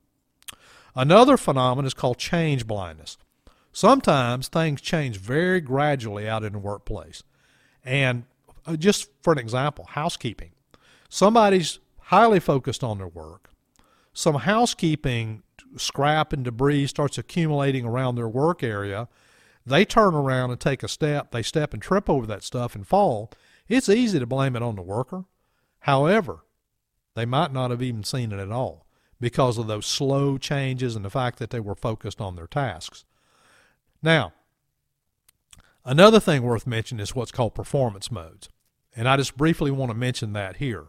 Another 0.96 1.36
phenomenon 1.36 1.84
is 1.84 1.92
called 1.92 2.16
change 2.16 2.66
blindness. 2.66 3.18
Sometimes 3.70 4.48
things 4.48 4.80
change 4.80 5.18
very 5.18 5.60
gradually 5.60 6.26
out 6.26 6.42
in 6.42 6.54
the 6.54 6.58
workplace. 6.58 7.22
And 7.84 8.24
uh, 8.64 8.76
just 8.76 9.10
for 9.22 9.34
an 9.34 9.38
example, 9.38 9.84
housekeeping. 9.90 10.52
Somebody's 11.10 11.78
highly 12.04 12.40
focused 12.40 12.82
on 12.82 12.96
their 12.96 13.06
work. 13.06 13.50
Some 14.14 14.36
housekeeping 14.36 15.42
scrap 15.76 16.32
and 16.32 16.42
debris 16.42 16.86
starts 16.86 17.18
accumulating 17.18 17.84
around 17.84 18.14
their 18.14 18.28
work 18.28 18.62
area. 18.62 19.08
They 19.66 19.84
turn 19.84 20.14
around 20.14 20.50
and 20.50 20.58
take 20.58 20.82
a 20.82 20.88
step. 20.88 21.30
They 21.30 21.42
step 21.42 21.74
and 21.74 21.82
trip 21.82 22.08
over 22.08 22.26
that 22.26 22.42
stuff 22.42 22.74
and 22.74 22.86
fall. 22.86 23.30
It's 23.68 23.90
easy 23.90 24.18
to 24.18 24.26
blame 24.26 24.56
it 24.56 24.62
on 24.62 24.76
the 24.76 24.82
worker. 24.82 25.24
However, 25.80 26.44
they 27.14 27.26
might 27.26 27.52
not 27.52 27.70
have 27.70 27.82
even 27.82 28.02
seen 28.02 28.32
it 28.32 28.40
at 28.40 28.50
all 28.50 28.85
because 29.20 29.58
of 29.58 29.66
those 29.66 29.86
slow 29.86 30.38
changes 30.38 30.96
and 30.96 31.04
the 31.04 31.10
fact 31.10 31.38
that 31.38 31.50
they 31.50 31.60
were 31.60 31.74
focused 31.74 32.20
on 32.20 32.36
their 32.36 32.46
tasks. 32.46 33.04
Now, 34.02 34.32
another 35.84 36.20
thing 36.20 36.42
worth 36.42 36.66
mentioning 36.66 37.02
is 37.02 37.14
what's 37.14 37.32
called 37.32 37.54
performance 37.54 38.10
modes. 38.10 38.48
And 38.94 39.08
I 39.08 39.16
just 39.16 39.36
briefly 39.36 39.70
want 39.70 39.90
to 39.90 39.96
mention 39.96 40.32
that 40.32 40.56
here. 40.56 40.86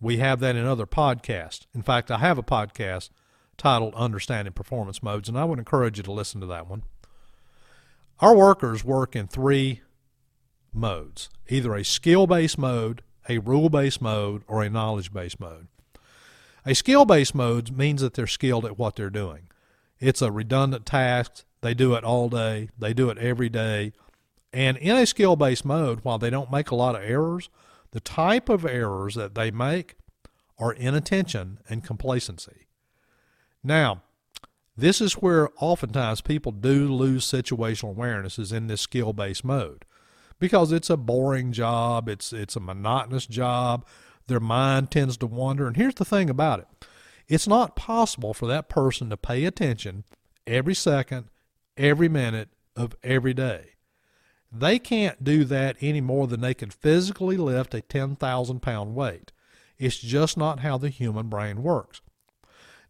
We 0.00 0.18
have 0.18 0.40
that 0.40 0.56
in 0.56 0.66
other 0.66 0.86
podcasts. 0.86 1.66
In 1.74 1.82
fact, 1.82 2.10
I 2.10 2.18
have 2.18 2.38
a 2.38 2.42
podcast 2.42 3.10
titled 3.56 3.94
Understanding 3.94 4.52
Performance 4.52 5.02
Modes, 5.02 5.28
and 5.28 5.38
I 5.38 5.44
would 5.44 5.58
encourage 5.58 5.98
you 5.98 6.02
to 6.04 6.12
listen 6.12 6.40
to 6.40 6.46
that 6.46 6.68
one. 6.68 6.82
Our 8.20 8.34
workers 8.34 8.84
work 8.84 9.14
in 9.16 9.26
three 9.26 9.82
modes 10.72 11.28
either 11.48 11.74
a 11.74 11.84
skill 11.84 12.26
based 12.26 12.56
mode, 12.58 13.02
a 13.28 13.38
rule 13.38 13.68
based 13.68 14.00
mode, 14.00 14.42
or 14.46 14.62
a 14.62 14.70
knowledge 14.70 15.12
based 15.12 15.38
mode. 15.38 15.68
A 16.64 16.74
skill 16.74 17.04
based 17.04 17.34
mode 17.34 17.72
means 17.72 18.02
that 18.02 18.14
they're 18.14 18.26
skilled 18.26 18.64
at 18.64 18.78
what 18.78 18.96
they're 18.96 19.10
doing. 19.10 19.48
It's 19.98 20.22
a 20.22 20.30
redundant 20.30 20.86
task 20.86 21.44
they 21.62 21.74
do 21.74 21.94
it 21.94 22.04
all 22.04 22.28
day, 22.28 22.68
they 22.76 22.92
do 22.92 23.08
it 23.08 23.18
every 23.18 23.48
day. 23.48 23.92
And 24.52 24.76
in 24.76 24.96
a 24.96 25.06
skill 25.06 25.36
based 25.36 25.64
mode, 25.64 26.00
while 26.02 26.18
they 26.18 26.28
don't 26.28 26.50
make 26.50 26.70
a 26.70 26.76
lot 26.76 26.96
of 26.96 27.02
errors, 27.02 27.48
the 27.92 28.00
type 28.00 28.48
of 28.48 28.66
errors 28.66 29.14
that 29.14 29.34
they 29.34 29.50
make 29.50 29.94
are 30.58 30.72
inattention 30.72 31.58
and 31.68 31.84
complacency. 31.84 32.66
Now, 33.64 34.02
this 34.76 35.00
is 35.00 35.14
where 35.14 35.50
oftentimes 35.58 36.20
people 36.20 36.52
do 36.52 36.92
lose 36.92 37.26
situational 37.26 37.90
awareness 37.90 38.38
is 38.38 38.52
in 38.52 38.66
this 38.66 38.80
skill 38.80 39.12
based 39.12 39.44
mode 39.44 39.84
because 40.38 40.72
it's 40.72 40.90
a 40.90 40.96
boring 40.96 41.52
job, 41.52 42.08
it's 42.08 42.32
it's 42.32 42.56
a 42.56 42.60
monotonous 42.60 43.26
job, 43.26 43.86
their 44.26 44.40
mind 44.40 44.90
tends 44.90 45.16
to 45.18 45.26
wander. 45.26 45.66
And 45.66 45.76
here's 45.76 45.94
the 45.94 46.04
thing 46.04 46.30
about 46.30 46.60
it. 46.60 46.66
It's 47.28 47.48
not 47.48 47.76
possible 47.76 48.34
for 48.34 48.46
that 48.46 48.68
person 48.68 49.10
to 49.10 49.16
pay 49.16 49.44
attention 49.44 50.04
every 50.46 50.74
second 50.74 51.26
every 51.76 52.08
minute 52.08 52.48
of 52.76 52.94
every 53.02 53.34
day. 53.34 53.70
They 54.50 54.78
can't 54.78 55.24
do 55.24 55.44
that 55.44 55.76
any 55.80 56.00
more 56.00 56.26
than 56.26 56.40
they 56.40 56.54
can 56.54 56.70
physically 56.70 57.36
lift 57.36 57.74
a 57.74 57.80
10,000 57.80 58.60
pound 58.60 58.94
weight. 58.94 59.32
It's 59.78 59.98
just 59.98 60.36
not 60.36 60.60
how 60.60 60.78
the 60.78 60.90
human 60.90 61.28
brain 61.28 61.62
works. 61.62 62.02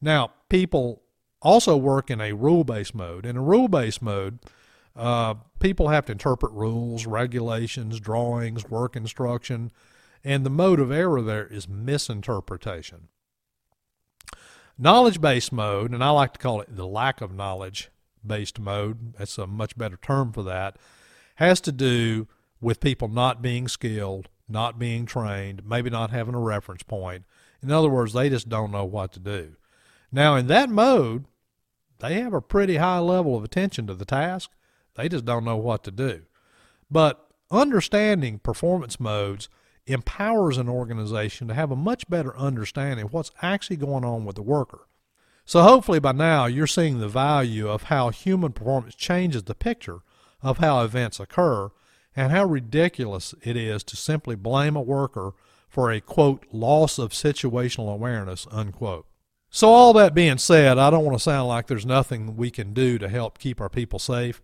Now, 0.01 0.33
people 0.49 1.03
also 1.41 1.77
work 1.77 2.11
in 2.11 2.21
a 2.21 2.33
rule 2.33 2.65
based 2.65 2.95
mode. 2.95 3.25
In 3.25 3.37
a 3.37 3.43
rule 3.43 3.69
based 3.69 4.03
mode, 4.03 4.41
uh, 4.97 5.35
people 5.61 5.89
have 5.89 6.07
to 6.07 6.13
interpret 6.13 6.53
rules, 6.53 7.07
regulations, 7.07 8.01
drawings, 8.01 8.69
work 8.69 8.97
instruction, 8.97 9.71
and 10.25 10.45
the 10.45 10.51
mode 10.51 10.81
of 10.81 10.93
error 10.93 11.23
there 11.23 11.47
is 11.47 11.69
misinterpretation. 11.69 13.09
Knowledge 14.79 15.21
based 15.21 15.53
mode, 15.53 15.93
and 15.93 16.03
I 16.03 16.11
like 16.11 16.33
to 16.35 16.39
call 16.39 16.61
it 16.61 16.75
the 16.75 16.87
lack 16.87 17.21
of 17.21 17.35
knowledge 17.35 17.91
based 18.25 18.59
mode, 18.59 19.15
that's 19.15 19.39
a 19.39 19.47
much 19.47 19.77
better 19.77 19.97
term 19.97 20.33
for 20.33 20.43
that, 20.45 20.77
has 21.37 21.61
to 21.63 21.73
do 21.73 22.29
with 22.61 22.81
people 22.81 23.09
not 23.09 23.43
being 23.43 23.69
skilled, 23.69 24.29
not 24.49 24.79
being 24.79 25.07
trained, 25.07 25.67
maybe 25.67 25.91
not 25.91 26.11
having 26.11 26.35
a 26.35 26.41
reference 26.41 26.83
point. 26.83 27.25
In 27.63 27.71
other 27.71 27.89
words, 27.89 28.13
they 28.13 28.29
just 28.29 28.49
don't 28.49 28.73
know 28.73 28.85
what 28.85 29.13
to 29.13 29.21
do. 29.21 29.57
Now, 30.11 30.37
in 30.37 30.47
that 30.49 30.69
mode, 30.69 31.25
they 31.99 32.21
have 32.21 32.35
a 32.35 32.41
pretty 32.41 32.77
high 32.77 32.99
level 32.99 33.37
of 33.37 33.45
attention 33.45 33.87
to 33.87 33.95
the 33.95 34.05
task. 34.05 34.51
They 34.95 35.09
just 35.09 35.25
don't 35.25 35.45
know 35.45 35.57
what 35.57 35.85
to 35.85 35.91
do. 35.91 36.23
But 36.91 37.27
understanding 37.51 38.39
performance 38.39 38.99
modes 38.99 39.49
empowers 39.87 40.59
an 40.59 40.69
organization 40.69 41.49
to 41.49 41.55
have 41.55 41.71
a 41.71 41.77
much 41.77 42.09
better 42.09 42.37
understanding 42.37 43.07
of 43.07 43.13
what's 43.13 43.33
actually 43.43 43.77
going 43.77 44.05
on 44.05 44.25
with 44.25 44.37
the 44.37 44.43
worker. 44.43 44.87
So 45.45 45.63
hopefully 45.63 45.99
by 45.99 46.13
now 46.13 46.47
you're 46.47 46.67
seeing 46.67 46.99
the 46.99 47.09
value 47.09 47.69
of 47.69 47.85
how 47.85 48.11
human 48.11 48.53
performance 48.53 48.95
changes 48.95 49.45
the 49.45 49.55
picture 49.55 50.01
of 50.41 50.59
how 50.59 50.83
events 50.83 51.19
occur 51.19 51.71
and 52.15 52.31
how 52.31 52.45
ridiculous 52.45 53.35
it 53.43 53.57
is 53.57 53.83
to 53.85 53.97
simply 53.97 54.37
blame 54.37 54.77
a 54.77 54.83
worker 54.83 55.33
for 55.69 55.91
a 55.91 56.01
quote 56.01 56.47
loss 56.53 56.99
of 56.99 57.13
situational 57.13 57.93
awareness 57.93 58.47
unquote. 58.51 59.07
So 59.51 59.69
all 59.69 59.93
that 59.95 60.15
being 60.15 60.39
said, 60.39 60.79
I 60.79 60.91
don't 60.91 61.05
want 61.05 61.17
to 61.17 61.23
sound 61.23 61.49
like 61.49 61.67
there's 61.67 61.85
nothing 61.85 62.37
we 62.37 62.51
can 62.51 62.73
do 62.73 62.99
to 62.99 63.09
help 63.09 63.39
keep 63.39 63.61
our 63.61 63.69
people 63.69 63.99
safe. 63.99 64.41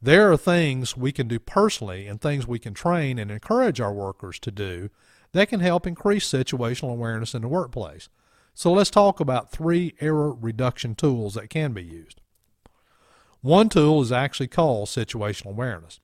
There 0.00 0.30
are 0.30 0.36
things 0.36 0.96
we 0.96 1.10
can 1.10 1.26
do 1.26 1.40
personally 1.40 2.06
and 2.06 2.20
things 2.20 2.46
we 2.46 2.60
can 2.60 2.72
train 2.72 3.18
and 3.18 3.30
encourage 3.30 3.80
our 3.80 3.92
workers 3.92 4.38
to 4.40 4.52
do 4.52 4.90
that 5.32 5.48
can 5.48 5.60
help 5.60 5.86
increase 5.86 6.30
situational 6.30 6.92
awareness 6.92 7.34
in 7.34 7.42
the 7.42 7.48
workplace. 7.48 8.08
So 8.54 8.72
let's 8.72 8.90
talk 8.90 9.18
about 9.18 9.50
three 9.50 9.94
error 10.00 10.32
reduction 10.32 10.94
tools 10.94 11.34
that 11.34 11.50
can 11.50 11.72
be 11.72 11.82
used. 11.82 12.20
One 13.40 13.68
tool 13.68 14.00
is 14.00 14.12
actually 14.12 14.48
called 14.48 14.88
situational 14.88 15.50
awareness. 15.50 16.00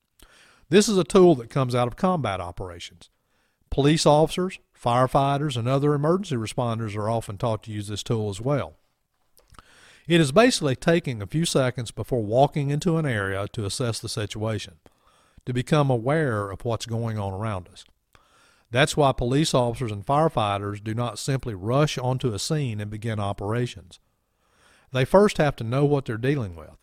This 0.68 0.88
is 0.88 0.98
a 0.98 1.04
tool 1.04 1.34
that 1.36 1.50
comes 1.50 1.74
out 1.74 1.88
of 1.88 1.96
combat 1.96 2.40
operations. 2.40 3.10
Police 3.70 4.06
officers, 4.06 4.58
firefighters, 4.80 5.56
and 5.56 5.68
other 5.68 5.94
emergency 5.94 6.36
responders 6.36 6.96
are 6.96 7.10
often 7.10 7.38
taught 7.38 7.62
to 7.64 7.72
use 7.72 7.88
this 7.88 8.02
tool 8.02 8.28
as 8.30 8.40
well. 8.40 8.74
It 10.06 10.20
is 10.20 10.32
basically 10.32 10.76
taking 10.76 11.22
a 11.22 11.26
few 11.26 11.46
seconds 11.46 11.90
before 11.90 12.22
walking 12.22 12.70
into 12.70 12.98
an 12.98 13.06
area 13.06 13.46
to 13.52 13.64
assess 13.64 13.98
the 13.98 14.08
situation, 14.08 14.74
to 15.46 15.52
become 15.54 15.88
aware 15.88 16.50
of 16.50 16.64
what's 16.64 16.84
going 16.84 17.18
on 17.18 17.32
around 17.32 17.68
us. 17.72 17.84
That's 18.70 18.96
why 18.96 19.12
police 19.12 19.54
officers 19.54 19.92
and 19.92 20.04
firefighters 20.04 20.82
do 20.82 20.94
not 20.94 21.18
simply 21.18 21.54
rush 21.54 21.96
onto 21.96 22.34
a 22.34 22.38
scene 22.38 22.80
and 22.80 22.90
begin 22.90 23.18
operations. 23.18 23.98
They 24.92 25.04
first 25.04 25.38
have 25.38 25.56
to 25.56 25.64
know 25.64 25.84
what 25.84 26.04
they're 26.04 26.16
dealing 26.18 26.54
with. 26.54 26.76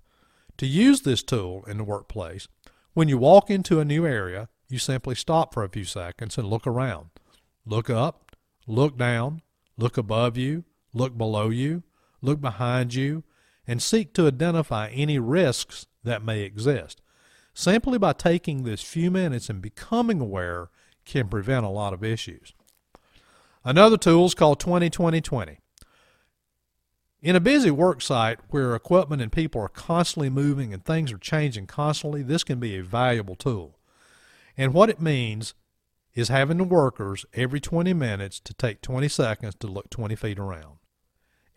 To 0.57 0.65
use 0.65 1.01
this 1.01 1.21
tool 1.21 1.63
in 1.67 1.77
the 1.77 1.83
workplace, 1.83 2.47
when 2.93 3.07
you 3.07 3.17
walk 3.17 3.49
into 3.49 3.79
a 3.79 3.85
new 3.85 4.05
area, 4.05 4.49
you 4.67 4.79
simply 4.79 5.15
stop 5.15 5.53
for 5.53 5.63
a 5.63 5.69
few 5.69 5.85
seconds 5.85 6.37
and 6.37 6.47
look 6.47 6.65
around. 6.65 7.09
Look 7.65 7.89
up, 7.89 8.35
look 8.67 8.97
down, 8.97 9.41
look 9.77 9.97
above 9.97 10.37
you, 10.37 10.63
look 10.93 11.17
below 11.17 11.49
you, 11.49 11.83
look 12.21 12.41
behind 12.41 12.93
you, 12.93 13.23
and 13.67 13.81
seek 13.81 14.13
to 14.13 14.27
identify 14.27 14.89
any 14.89 15.19
risks 15.19 15.87
that 16.03 16.23
may 16.23 16.41
exist. 16.41 17.01
Simply 17.53 17.97
by 17.97 18.13
taking 18.13 18.63
this 18.63 18.81
few 18.81 19.11
minutes 19.11 19.49
and 19.49 19.61
becoming 19.61 20.19
aware 20.19 20.69
can 21.05 21.27
prevent 21.27 21.65
a 21.65 21.69
lot 21.69 21.93
of 21.93 22.03
issues. 22.03 22.53
Another 23.63 23.97
tool 23.97 24.25
is 24.25 24.33
called 24.33 24.59
202020. 24.59 25.59
In 27.21 27.35
a 27.35 27.39
busy 27.39 27.69
work 27.69 28.01
site 28.01 28.39
where 28.49 28.73
equipment 28.73 29.21
and 29.21 29.31
people 29.31 29.61
are 29.61 29.69
constantly 29.69 30.29
moving 30.29 30.73
and 30.73 30.83
things 30.83 31.11
are 31.11 31.19
changing 31.19 31.67
constantly, 31.67 32.23
this 32.23 32.43
can 32.43 32.59
be 32.59 32.77
a 32.77 32.83
valuable 32.83 33.35
tool. 33.35 33.77
And 34.57 34.73
what 34.73 34.89
it 34.89 34.99
means 34.99 35.53
is 36.15 36.29
having 36.29 36.57
the 36.57 36.63
workers 36.63 37.25
every 37.33 37.59
20 37.59 37.93
minutes 37.93 38.39
to 38.39 38.53
take 38.55 38.81
20 38.81 39.07
seconds 39.07 39.55
to 39.59 39.67
look 39.67 39.89
20 39.91 40.15
feet 40.15 40.39
around. 40.39 40.80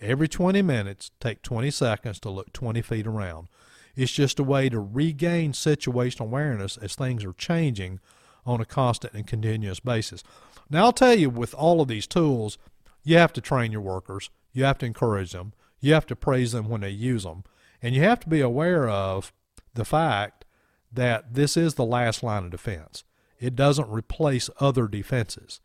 Every 0.05 0.29
20 0.29 0.61
minutes, 0.61 1.11
take 1.19 1.41
20 1.41 1.71
seconds 1.71 2.21
to 2.21 2.31
look 2.31 2.53
20 2.53 2.83
feet 2.83 3.07
around. 3.07 3.49
It's 3.97 4.13
just 4.13 4.39
a 4.39 4.45
way 4.45 4.69
to 4.69 4.79
regain 4.79 5.53
situational 5.53 6.27
awareness 6.27 6.77
as 6.77 6.95
things 6.95 7.25
are 7.25 7.33
changing 7.33 8.01
on 8.45 8.61
a 8.61 8.67
constant 8.67 9.15
and 9.15 9.27
continuous 9.27 9.81
basis. 9.81 10.23
Now, 10.69 10.85
I'll 10.85 10.93
tell 10.93 11.15
you, 11.15 11.31
with 11.31 11.55
all 11.55 11.81
of 11.81 11.89
these 11.89 12.07
tools, 12.07 12.59
you 13.03 13.17
have 13.17 13.33
to 13.33 13.41
train 13.41 13.73
your 13.73 13.81
workers, 13.81 14.29
you 14.53 14.65
have 14.65 14.77
to 14.79 14.87
encourage 14.87 15.33
them, 15.33 15.55
you 15.81 15.95
have 15.95 16.07
to 16.07 16.17
praise 16.17 16.53
them 16.53 16.69
when 16.69 16.83
they 16.83 16.91
use 16.91 17.23
them, 17.23 17.45
and 17.81 17.95
you 17.95 18.03
have 18.03 18.21
to 18.21 18.29
be 18.29 18.43
aware 18.43 18.87
of 18.87 19.33
the 19.73 19.87
fact 19.87 20.45
that 20.93 21.33
this 21.33 21.57
is 21.57 21.75
the 21.75 21.85
last 21.85 22.23
line 22.23 22.45
of 22.45 22.51
defense. 22.51 23.05
It 23.41 23.57
doesn't 23.57 23.89
replace 23.89 24.51
other 24.61 24.87
defenses. 24.87 25.61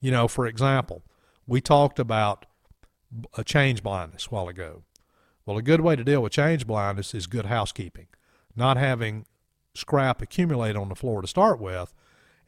You 0.00 0.10
know, 0.10 0.26
for 0.26 0.44
example, 0.44 1.04
we 1.46 1.60
talked 1.60 2.00
about 2.00 2.46
a 3.36 3.44
change 3.44 3.82
blindness 3.82 4.26
a 4.26 4.30
while 4.30 4.48
ago. 4.48 4.82
Well, 5.44 5.58
a 5.58 5.62
good 5.62 5.80
way 5.80 5.96
to 5.96 6.04
deal 6.04 6.22
with 6.22 6.32
change 6.32 6.66
blindness 6.66 7.14
is 7.14 7.26
good 7.26 7.46
housekeeping, 7.46 8.08
not 8.56 8.76
having 8.76 9.26
scrap 9.74 10.20
accumulate 10.20 10.76
on 10.76 10.88
the 10.88 10.94
floor 10.94 11.22
to 11.22 11.28
start 11.28 11.60
with, 11.60 11.94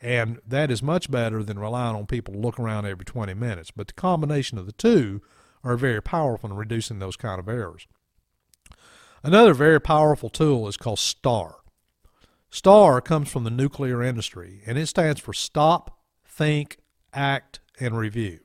and 0.01 0.41
that 0.47 0.71
is 0.71 0.83
much 0.83 1.11
better 1.11 1.43
than 1.43 1.59
relying 1.59 1.97
on 1.97 2.07
people 2.07 2.35
to 2.35 2.41
look 2.41 2.59
around 2.59 2.87
every 2.87 3.05
20 3.05 3.35
minutes. 3.35 3.71
But 3.71 3.89
the 3.89 3.93
combination 3.93 4.59
of 4.59 4.67
the 4.67 4.73
two 4.73 5.21
are 5.63 5.77
very 5.77 6.03
powerful 6.03 6.51
in 6.51 6.57
reducing 6.57 6.99
those 6.99 7.17
kind 7.17 7.39
of 7.39 7.49
errors. 7.49 7.87
Another 9.23 9.55
very 9.55 9.81
powerful 9.81 10.31
tool 10.31 10.69
is 10.69 10.77
called 10.77 11.01
STAR. 11.01 11.57
STAR 12.51 13.01
comes 13.01 13.31
from 13.31 13.45
the 13.45 13.51
nuclear 13.51 14.03
industry, 14.03 14.63
and 14.67 14.79
it 14.79 14.87
stands 14.87 15.21
for 15.21 15.33
Stop, 15.33 15.99
Think, 16.25 16.79
Act, 17.13 17.61
and 17.81 17.99
Review. 17.99 18.41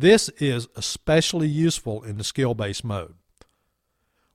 This 0.00 0.28
is 0.38 0.68
especially 0.76 1.48
useful 1.48 2.04
in 2.04 2.18
the 2.18 2.24
skill-based 2.24 2.84
mode. 2.84 3.16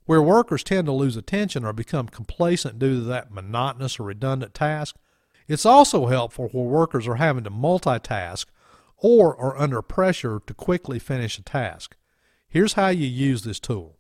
Where 0.04 0.22
workers 0.22 0.62
tend 0.62 0.88
to 0.88 0.92
lose 0.92 1.16
attention 1.16 1.64
or 1.64 1.72
become 1.72 2.10
complacent 2.10 2.80
due 2.80 2.96
to 2.96 3.06
that 3.06 3.32
monotonous 3.32 3.98
or 3.98 4.04
redundant 4.04 4.54
task, 4.54 4.98
it's 5.48 5.66
also 5.66 6.08
helpful 6.08 6.50
where 6.50 6.66
workers 6.66 7.08
are 7.08 7.16
having 7.16 7.46
to 7.46 7.50
multitask 7.50 8.48
or 8.98 9.40
are 9.40 9.58
under 9.58 9.82
pressure 9.82 10.42
to 10.48 10.54
quickly 10.54 11.00
finish 11.00 11.40
a 11.40 11.44
task. 11.44 11.96
Here's 12.50 12.74
how 12.74 12.90
you 12.90 13.08
use 13.08 13.44
this 13.44 13.62
tool. 13.62 13.96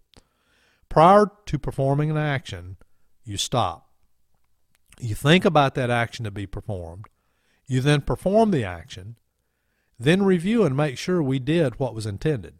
Prior 0.89 1.27
to 1.45 1.57
performing 1.57 2.11
an 2.11 2.17
action, 2.17 2.75
you 3.23 3.37
stop. 3.37 3.89
You 4.99 5.15
think 5.15 5.45
about 5.45 5.75
that 5.75 5.89
action 5.89 6.25
to 6.25 6.31
be 6.31 6.45
performed. 6.45 7.05
You 7.67 7.79
then 7.79 8.01
perform 8.01 8.51
the 8.51 8.65
action, 8.65 9.15
then 9.99 10.23
review 10.23 10.63
and 10.63 10.75
make 10.75 10.97
sure 10.97 11.21
we 11.21 11.39
did 11.39 11.79
what 11.79 11.95
was 11.95 12.05
intended. 12.05 12.55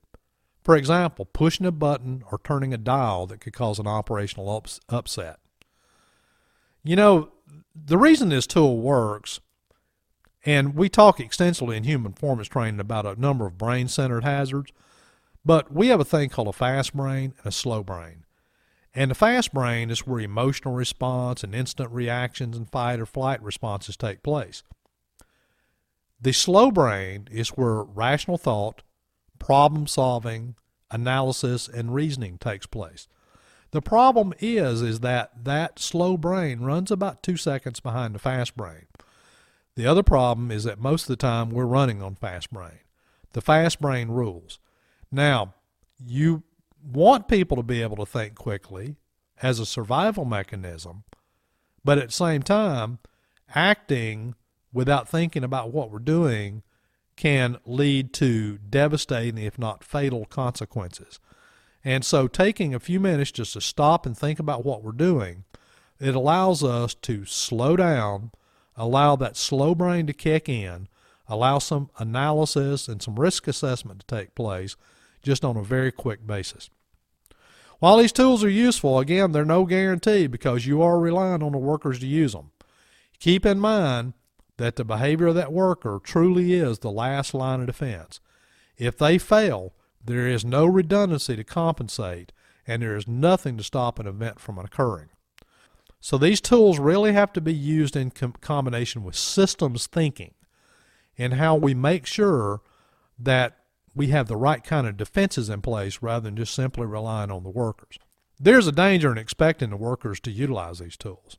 For 0.63 0.77
example, 0.77 1.25
pushing 1.25 1.65
a 1.65 1.71
button 1.71 2.23
or 2.31 2.39
turning 2.43 2.73
a 2.73 2.77
dial 2.77 3.27
that 3.27 3.41
could 3.41 3.53
cause 3.53 3.79
an 3.79 3.87
operational 3.87 4.49
ups 4.49 4.79
upset. 4.87 5.39
You 6.83 6.95
know, 6.95 7.31
the 7.75 7.97
reason 7.97 8.29
this 8.29 8.47
tool 8.47 8.79
works, 8.79 9.39
and 10.45 10.75
we 10.75 10.89
talk 10.89 11.19
extensively 11.19 11.77
in 11.77 11.83
human 11.83 12.13
performance 12.13 12.47
training 12.47 12.79
about 12.79 13.05
a 13.05 13.19
number 13.19 13.45
of 13.45 13.57
brain 13.57 13.87
centered 13.87 14.23
hazards, 14.23 14.71
but 15.45 15.73
we 15.73 15.87
have 15.87 15.99
a 15.99 16.05
thing 16.05 16.29
called 16.29 16.47
a 16.47 16.53
fast 16.53 16.95
brain 16.95 17.33
and 17.37 17.47
a 17.47 17.51
slow 17.51 17.83
brain. 17.83 18.23
And 18.95 19.11
the 19.11 19.15
fast 19.15 19.53
brain 19.53 19.89
is 19.89 20.05
where 20.05 20.19
emotional 20.19 20.73
response 20.73 21.43
and 21.43 21.55
instant 21.55 21.91
reactions 21.91 22.55
and 22.55 22.69
fight 22.69 22.99
or 22.99 23.05
flight 23.05 23.41
responses 23.41 23.97
take 23.97 24.21
place. 24.23 24.63
The 26.23 26.31
slow 26.31 26.71
brain 26.71 27.27
is 27.29 27.49
where 27.49 27.83
rational 27.83 28.38
thought, 28.38 28.81
problem 29.39 29.88
solving, 29.88 30.55
analysis, 30.89 31.67
and 31.67 31.93
reasoning 31.93 32.38
takes 32.38 32.65
place. 32.65 33.09
The 33.71 33.81
problem 33.81 34.33
is 34.39 34.81
is 34.81 35.01
that 35.01 35.43
that 35.43 35.79
slow 35.79 36.15
brain 36.15 36.62
runs 36.62 36.91
about 36.91 37.23
two 37.23 37.36
seconds 37.36 37.81
behind 37.81 38.15
the 38.15 38.19
fast 38.19 38.55
brain. 38.55 38.86
The 39.75 39.86
other 39.86 40.01
problem 40.01 40.49
is 40.49 40.63
that 40.63 40.79
most 40.79 41.03
of 41.03 41.07
the 41.09 41.17
time 41.17 41.49
we're 41.49 41.65
running 41.65 42.01
on 42.01 42.15
fast 42.15 42.53
brain. 42.53 42.79
The 43.33 43.41
fast 43.41 43.81
brain 43.81 44.07
rules. 44.07 44.59
Now, 45.12 45.55
you 45.99 46.43
want 46.81 47.27
people 47.27 47.57
to 47.57 47.63
be 47.63 47.81
able 47.81 47.97
to 47.97 48.05
think 48.05 48.36
quickly 48.36 48.95
as 49.41 49.59
a 49.59 49.65
survival 49.65 50.23
mechanism, 50.23 51.03
but 51.83 51.97
at 51.97 52.07
the 52.07 52.13
same 52.13 52.43
time, 52.43 52.99
acting 53.53 54.36
without 54.73 55.07
thinking 55.07 55.43
about 55.43 55.71
what 55.71 55.91
we're 55.91 55.99
doing 55.99 56.63
can 57.15 57.57
lead 57.65 58.12
to 58.13 58.57
devastating, 58.57 59.38
if 59.38 59.59
not 59.59 59.83
fatal, 59.83 60.25
consequences. 60.25 61.19
And 61.83 62.03
so 62.03 62.27
taking 62.27 62.73
a 62.73 62.79
few 62.79 62.99
minutes 62.99 63.31
just 63.31 63.53
to 63.53 63.62
stop 63.62 64.05
and 64.05 64.17
think 64.17 64.39
about 64.39 64.65
what 64.65 64.83
we're 64.83 64.91
doing, 64.93 65.43
it 65.99 66.15
allows 66.15 66.63
us 66.63 66.93
to 66.95 67.25
slow 67.25 67.75
down, 67.75 68.31
allow 68.75 69.15
that 69.17 69.38
slow 69.38 69.75
brain 69.75 70.07
to 70.07 70.13
kick 70.13 70.49
in, 70.49 70.88
allow 71.27 71.59
some 71.59 71.89
analysis 71.99 72.88
and 72.88 73.01
some 73.01 73.19
risk 73.19 73.47
assessment 73.47 73.99
to 73.99 74.15
take 74.15 74.36
place 74.36 74.75
just 75.21 75.45
on 75.45 75.55
a 75.55 75.63
very 75.63 75.91
quick 75.91 76.25
basis. 76.25 76.69
While 77.79 77.97
these 77.97 78.12
tools 78.12 78.43
are 78.43 78.49
useful, 78.49 78.99
again, 78.99 79.33
they're 79.33 79.45
no 79.45 79.65
guarantee 79.65 80.27
because 80.27 80.65
you 80.65 80.81
are 80.81 80.99
relying 80.99 81.43
on 81.43 81.51
the 81.51 81.57
workers 81.57 81.99
to 81.99 82.07
use 82.07 82.31
them. 82.31 82.51
Keep 83.19 83.45
in 83.45 83.59
mind 83.59 84.13
that 84.57 84.75
the 84.75 84.85
behavior 84.85 85.27
of 85.27 85.35
that 85.35 85.51
worker 85.51 85.99
truly 86.03 86.53
is 86.53 86.79
the 86.79 86.91
last 86.91 87.33
line 87.33 87.61
of 87.61 87.67
defense. 87.67 88.19
If 88.77 88.97
they 88.97 89.17
fail, 89.17 89.73
there 90.03 90.27
is 90.27 90.45
no 90.45 90.65
redundancy 90.65 91.35
to 91.35 91.43
compensate, 91.43 92.31
and 92.67 92.81
there 92.81 92.95
is 92.95 93.07
nothing 93.07 93.57
to 93.57 93.63
stop 93.63 93.99
an 93.99 94.07
event 94.07 94.39
from 94.39 94.57
occurring. 94.57 95.09
So 95.99 96.17
these 96.17 96.41
tools 96.41 96.79
really 96.79 97.13
have 97.13 97.31
to 97.33 97.41
be 97.41 97.53
used 97.53 97.95
in 97.95 98.11
com 98.11 98.33
combination 98.33 99.03
with 99.03 99.15
systems 99.15 99.87
thinking 99.87 100.33
and 101.17 101.35
how 101.35 101.55
we 101.55 101.73
make 101.73 102.05
sure 102.05 102.61
that 103.17 103.57
we 103.95 104.07
have 104.07 104.27
the 104.27 104.35
right 104.35 104.63
kind 104.63 104.87
of 104.87 104.97
defenses 104.97 105.49
in 105.49 105.61
place 105.61 105.99
rather 106.01 106.23
than 106.23 106.35
just 106.35 106.53
simply 106.53 106.85
relying 106.85 107.31
on 107.31 107.43
the 107.43 107.49
workers. 107.49 107.97
There's 108.39 108.67
a 108.67 108.71
danger 108.71 109.11
in 109.11 109.17
expecting 109.17 109.69
the 109.69 109.77
workers 109.77 110.19
to 110.21 110.31
utilize 110.31 110.79
these 110.79 110.97
tools. 110.97 111.37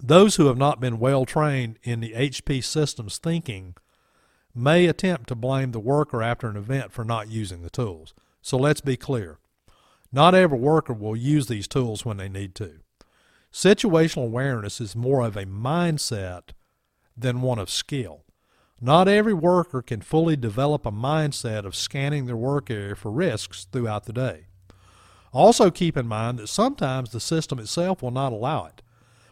Those 0.00 0.36
who 0.36 0.46
have 0.46 0.56
not 0.56 0.80
been 0.80 0.98
well 0.98 1.24
trained 1.24 1.78
in 1.82 2.00
the 2.00 2.12
HP 2.12 2.62
systems 2.62 3.18
thinking 3.18 3.74
may 4.54 4.86
attempt 4.86 5.28
to 5.28 5.34
blame 5.34 5.72
the 5.72 5.80
worker 5.80 6.22
after 6.22 6.48
an 6.48 6.56
event 6.56 6.92
for 6.92 7.04
not 7.04 7.28
using 7.28 7.62
the 7.62 7.70
tools. 7.70 8.14
So 8.40 8.56
let's 8.56 8.80
be 8.80 8.96
clear. 8.96 9.38
Not 10.12 10.34
every 10.34 10.58
worker 10.58 10.92
will 10.92 11.16
use 11.16 11.48
these 11.48 11.68
tools 11.68 12.04
when 12.04 12.16
they 12.16 12.28
need 12.28 12.54
to. 12.56 12.80
Situational 13.52 14.24
awareness 14.24 14.80
is 14.80 14.94
more 14.94 15.24
of 15.24 15.36
a 15.36 15.44
mindset 15.44 16.50
than 17.16 17.40
one 17.40 17.58
of 17.58 17.70
skill. 17.70 18.24
Not 18.80 19.08
every 19.08 19.34
worker 19.34 19.82
can 19.82 20.00
fully 20.00 20.36
develop 20.36 20.86
a 20.86 20.92
mindset 20.92 21.64
of 21.64 21.74
scanning 21.74 22.26
their 22.26 22.36
work 22.36 22.70
area 22.70 22.94
for 22.94 23.10
risks 23.10 23.66
throughout 23.70 24.04
the 24.04 24.12
day. 24.12 24.46
Also 25.32 25.70
keep 25.70 25.96
in 25.96 26.06
mind 26.06 26.38
that 26.38 26.46
sometimes 26.46 27.10
the 27.10 27.20
system 27.20 27.58
itself 27.58 28.02
will 28.02 28.12
not 28.12 28.32
allow 28.32 28.66
it. 28.66 28.82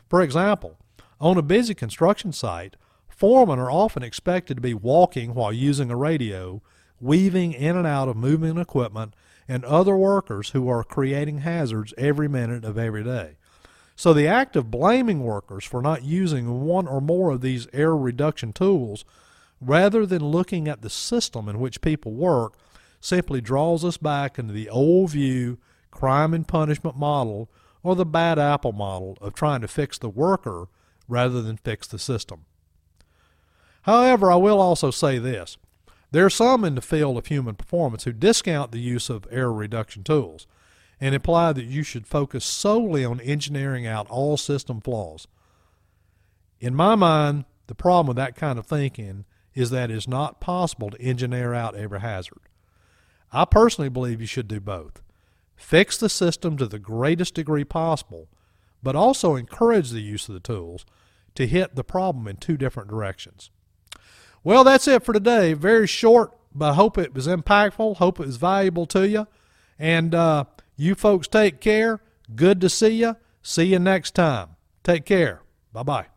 For 0.08 0.22
example, 0.22 0.76
on 1.20 1.36
a 1.36 1.42
busy 1.42 1.74
construction 1.74 2.32
site, 2.32 2.76
Foremen 3.08 3.58
are 3.58 3.70
often 3.70 4.02
expected 4.02 4.56
to 4.56 4.60
be 4.60 4.74
walking 4.74 5.34
while 5.34 5.52
using 5.52 5.90
a 5.90 5.96
radio, 5.96 6.62
weaving 7.00 7.52
in 7.52 7.76
and 7.76 7.86
out 7.86 8.08
of 8.08 8.16
moving 8.16 8.58
equipment, 8.58 9.14
and 9.48 9.64
other 9.64 9.96
workers 9.96 10.50
who 10.50 10.68
are 10.68 10.84
creating 10.84 11.38
hazards 11.38 11.94
every 11.96 12.28
minute 12.28 12.64
of 12.64 12.76
every 12.76 13.02
day. 13.02 13.36
So 13.96 14.12
the 14.12 14.26
act 14.26 14.56
of 14.56 14.70
blaming 14.70 15.22
workers 15.24 15.64
for 15.64 15.80
not 15.80 16.04
using 16.04 16.66
one 16.66 16.86
or 16.86 17.00
more 17.00 17.30
of 17.30 17.40
these 17.40 17.66
error 17.72 17.96
reduction 17.96 18.52
tools 18.52 19.04
rather 19.60 20.04
than 20.04 20.22
looking 20.22 20.68
at 20.68 20.82
the 20.82 20.90
system 20.90 21.48
in 21.48 21.58
which 21.58 21.80
people 21.80 22.12
work, 22.12 22.54
simply 23.00 23.40
draws 23.40 23.84
us 23.84 23.96
back 23.96 24.38
into 24.38 24.52
the 24.52 24.68
old 24.68 25.10
view, 25.10 25.58
crime 25.90 26.34
and 26.34 26.46
punishment 26.46 26.96
model, 26.96 27.48
or 27.86 27.94
the 27.94 28.04
bad 28.04 28.36
apple 28.36 28.72
model 28.72 29.16
of 29.20 29.32
trying 29.32 29.60
to 29.60 29.68
fix 29.68 29.96
the 29.96 30.08
worker 30.08 30.66
rather 31.06 31.40
than 31.40 31.56
fix 31.56 31.86
the 31.86 32.00
system. 32.00 32.44
However, 33.82 34.32
I 34.32 34.34
will 34.34 34.60
also 34.60 34.90
say 34.90 35.18
this. 35.18 35.56
There 36.10 36.26
are 36.26 36.30
some 36.30 36.64
in 36.64 36.74
the 36.74 36.80
field 36.80 37.16
of 37.16 37.26
human 37.26 37.54
performance 37.54 38.02
who 38.02 38.12
discount 38.12 38.72
the 38.72 38.80
use 38.80 39.08
of 39.08 39.28
error 39.30 39.52
reduction 39.52 40.02
tools 40.02 40.48
and 41.00 41.14
imply 41.14 41.52
that 41.52 41.66
you 41.66 41.84
should 41.84 42.08
focus 42.08 42.44
solely 42.44 43.04
on 43.04 43.20
engineering 43.20 43.86
out 43.86 44.10
all 44.10 44.36
system 44.36 44.80
flaws. 44.80 45.28
In 46.58 46.74
my 46.74 46.96
mind, 46.96 47.44
the 47.68 47.76
problem 47.76 48.08
with 48.08 48.16
that 48.16 48.34
kind 48.34 48.58
of 48.58 48.66
thinking 48.66 49.26
is 49.54 49.70
that 49.70 49.92
it's 49.92 50.08
not 50.08 50.40
possible 50.40 50.90
to 50.90 51.00
engineer 51.00 51.54
out 51.54 51.76
every 51.76 52.00
hazard. 52.00 52.40
I 53.32 53.44
personally 53.44 53.90
believe 53.90 54.20
you 54.20 54.26
should 54.26 54.48
do 54.48 54.58
both. 54.58 55.02
Fix 55.56 55.96
the 55.98 56.08
system 56.08 56.56
to 56.58 56.66
the 56.66 56.78
greatest 56.78 57.34
degree 57.34 57.64
possible, 57.64 58.28
but 58.82 58.94
also 58.94 59.34
encourage 59.34 59.90
the 59.90 60.00
use 60.00 60.28
of 60.28 60.34
the 60.34 60.40
tools 60.40 60.84
to 61.34 61.46
hit 61.46 61.74
the 61.74 61.84
problem 61.84 62.28
in 62.28 62.36
two 62.36 62.56
different 62.56 62.88
directions. 62.88 63.50
Well, 64.44 64.64
that's 64.64 64.86
it 64.86 65.02
for 65.02 65.12
today. 65.12 65.54
Very 65.54 65.86
short, 65.86 66.32
but 66.54 66.70
I 66.70 66.74
hope 66.74 66.98
it 66.98 67.14
was 67.14 67.26
impactful. 67.26 67.96
Hope 67.96 68.20
it 68.20 68.26
was 68.26 68.36
valuable 68.36 68.86
to 68.86 69.08
you. 69.08 69.26
And 69.78 70.14
uh, 70.14 70.44
you 70.76 70.94
folks 70.94 71.26
take 71.26 71.60
care. 71.60 72.00
Good 72.34 72.60
to 72.60 72.68
see 72.68 72.90
you. 72.90 73.16
See 73.42 73.64
you 73.64 73.78
next 73.78 74.14
time. 74.14 74.50
Take 74.84 75.04
care. 75.04 75.42
Bye 75.72 75.82
bye. 75.82 76.15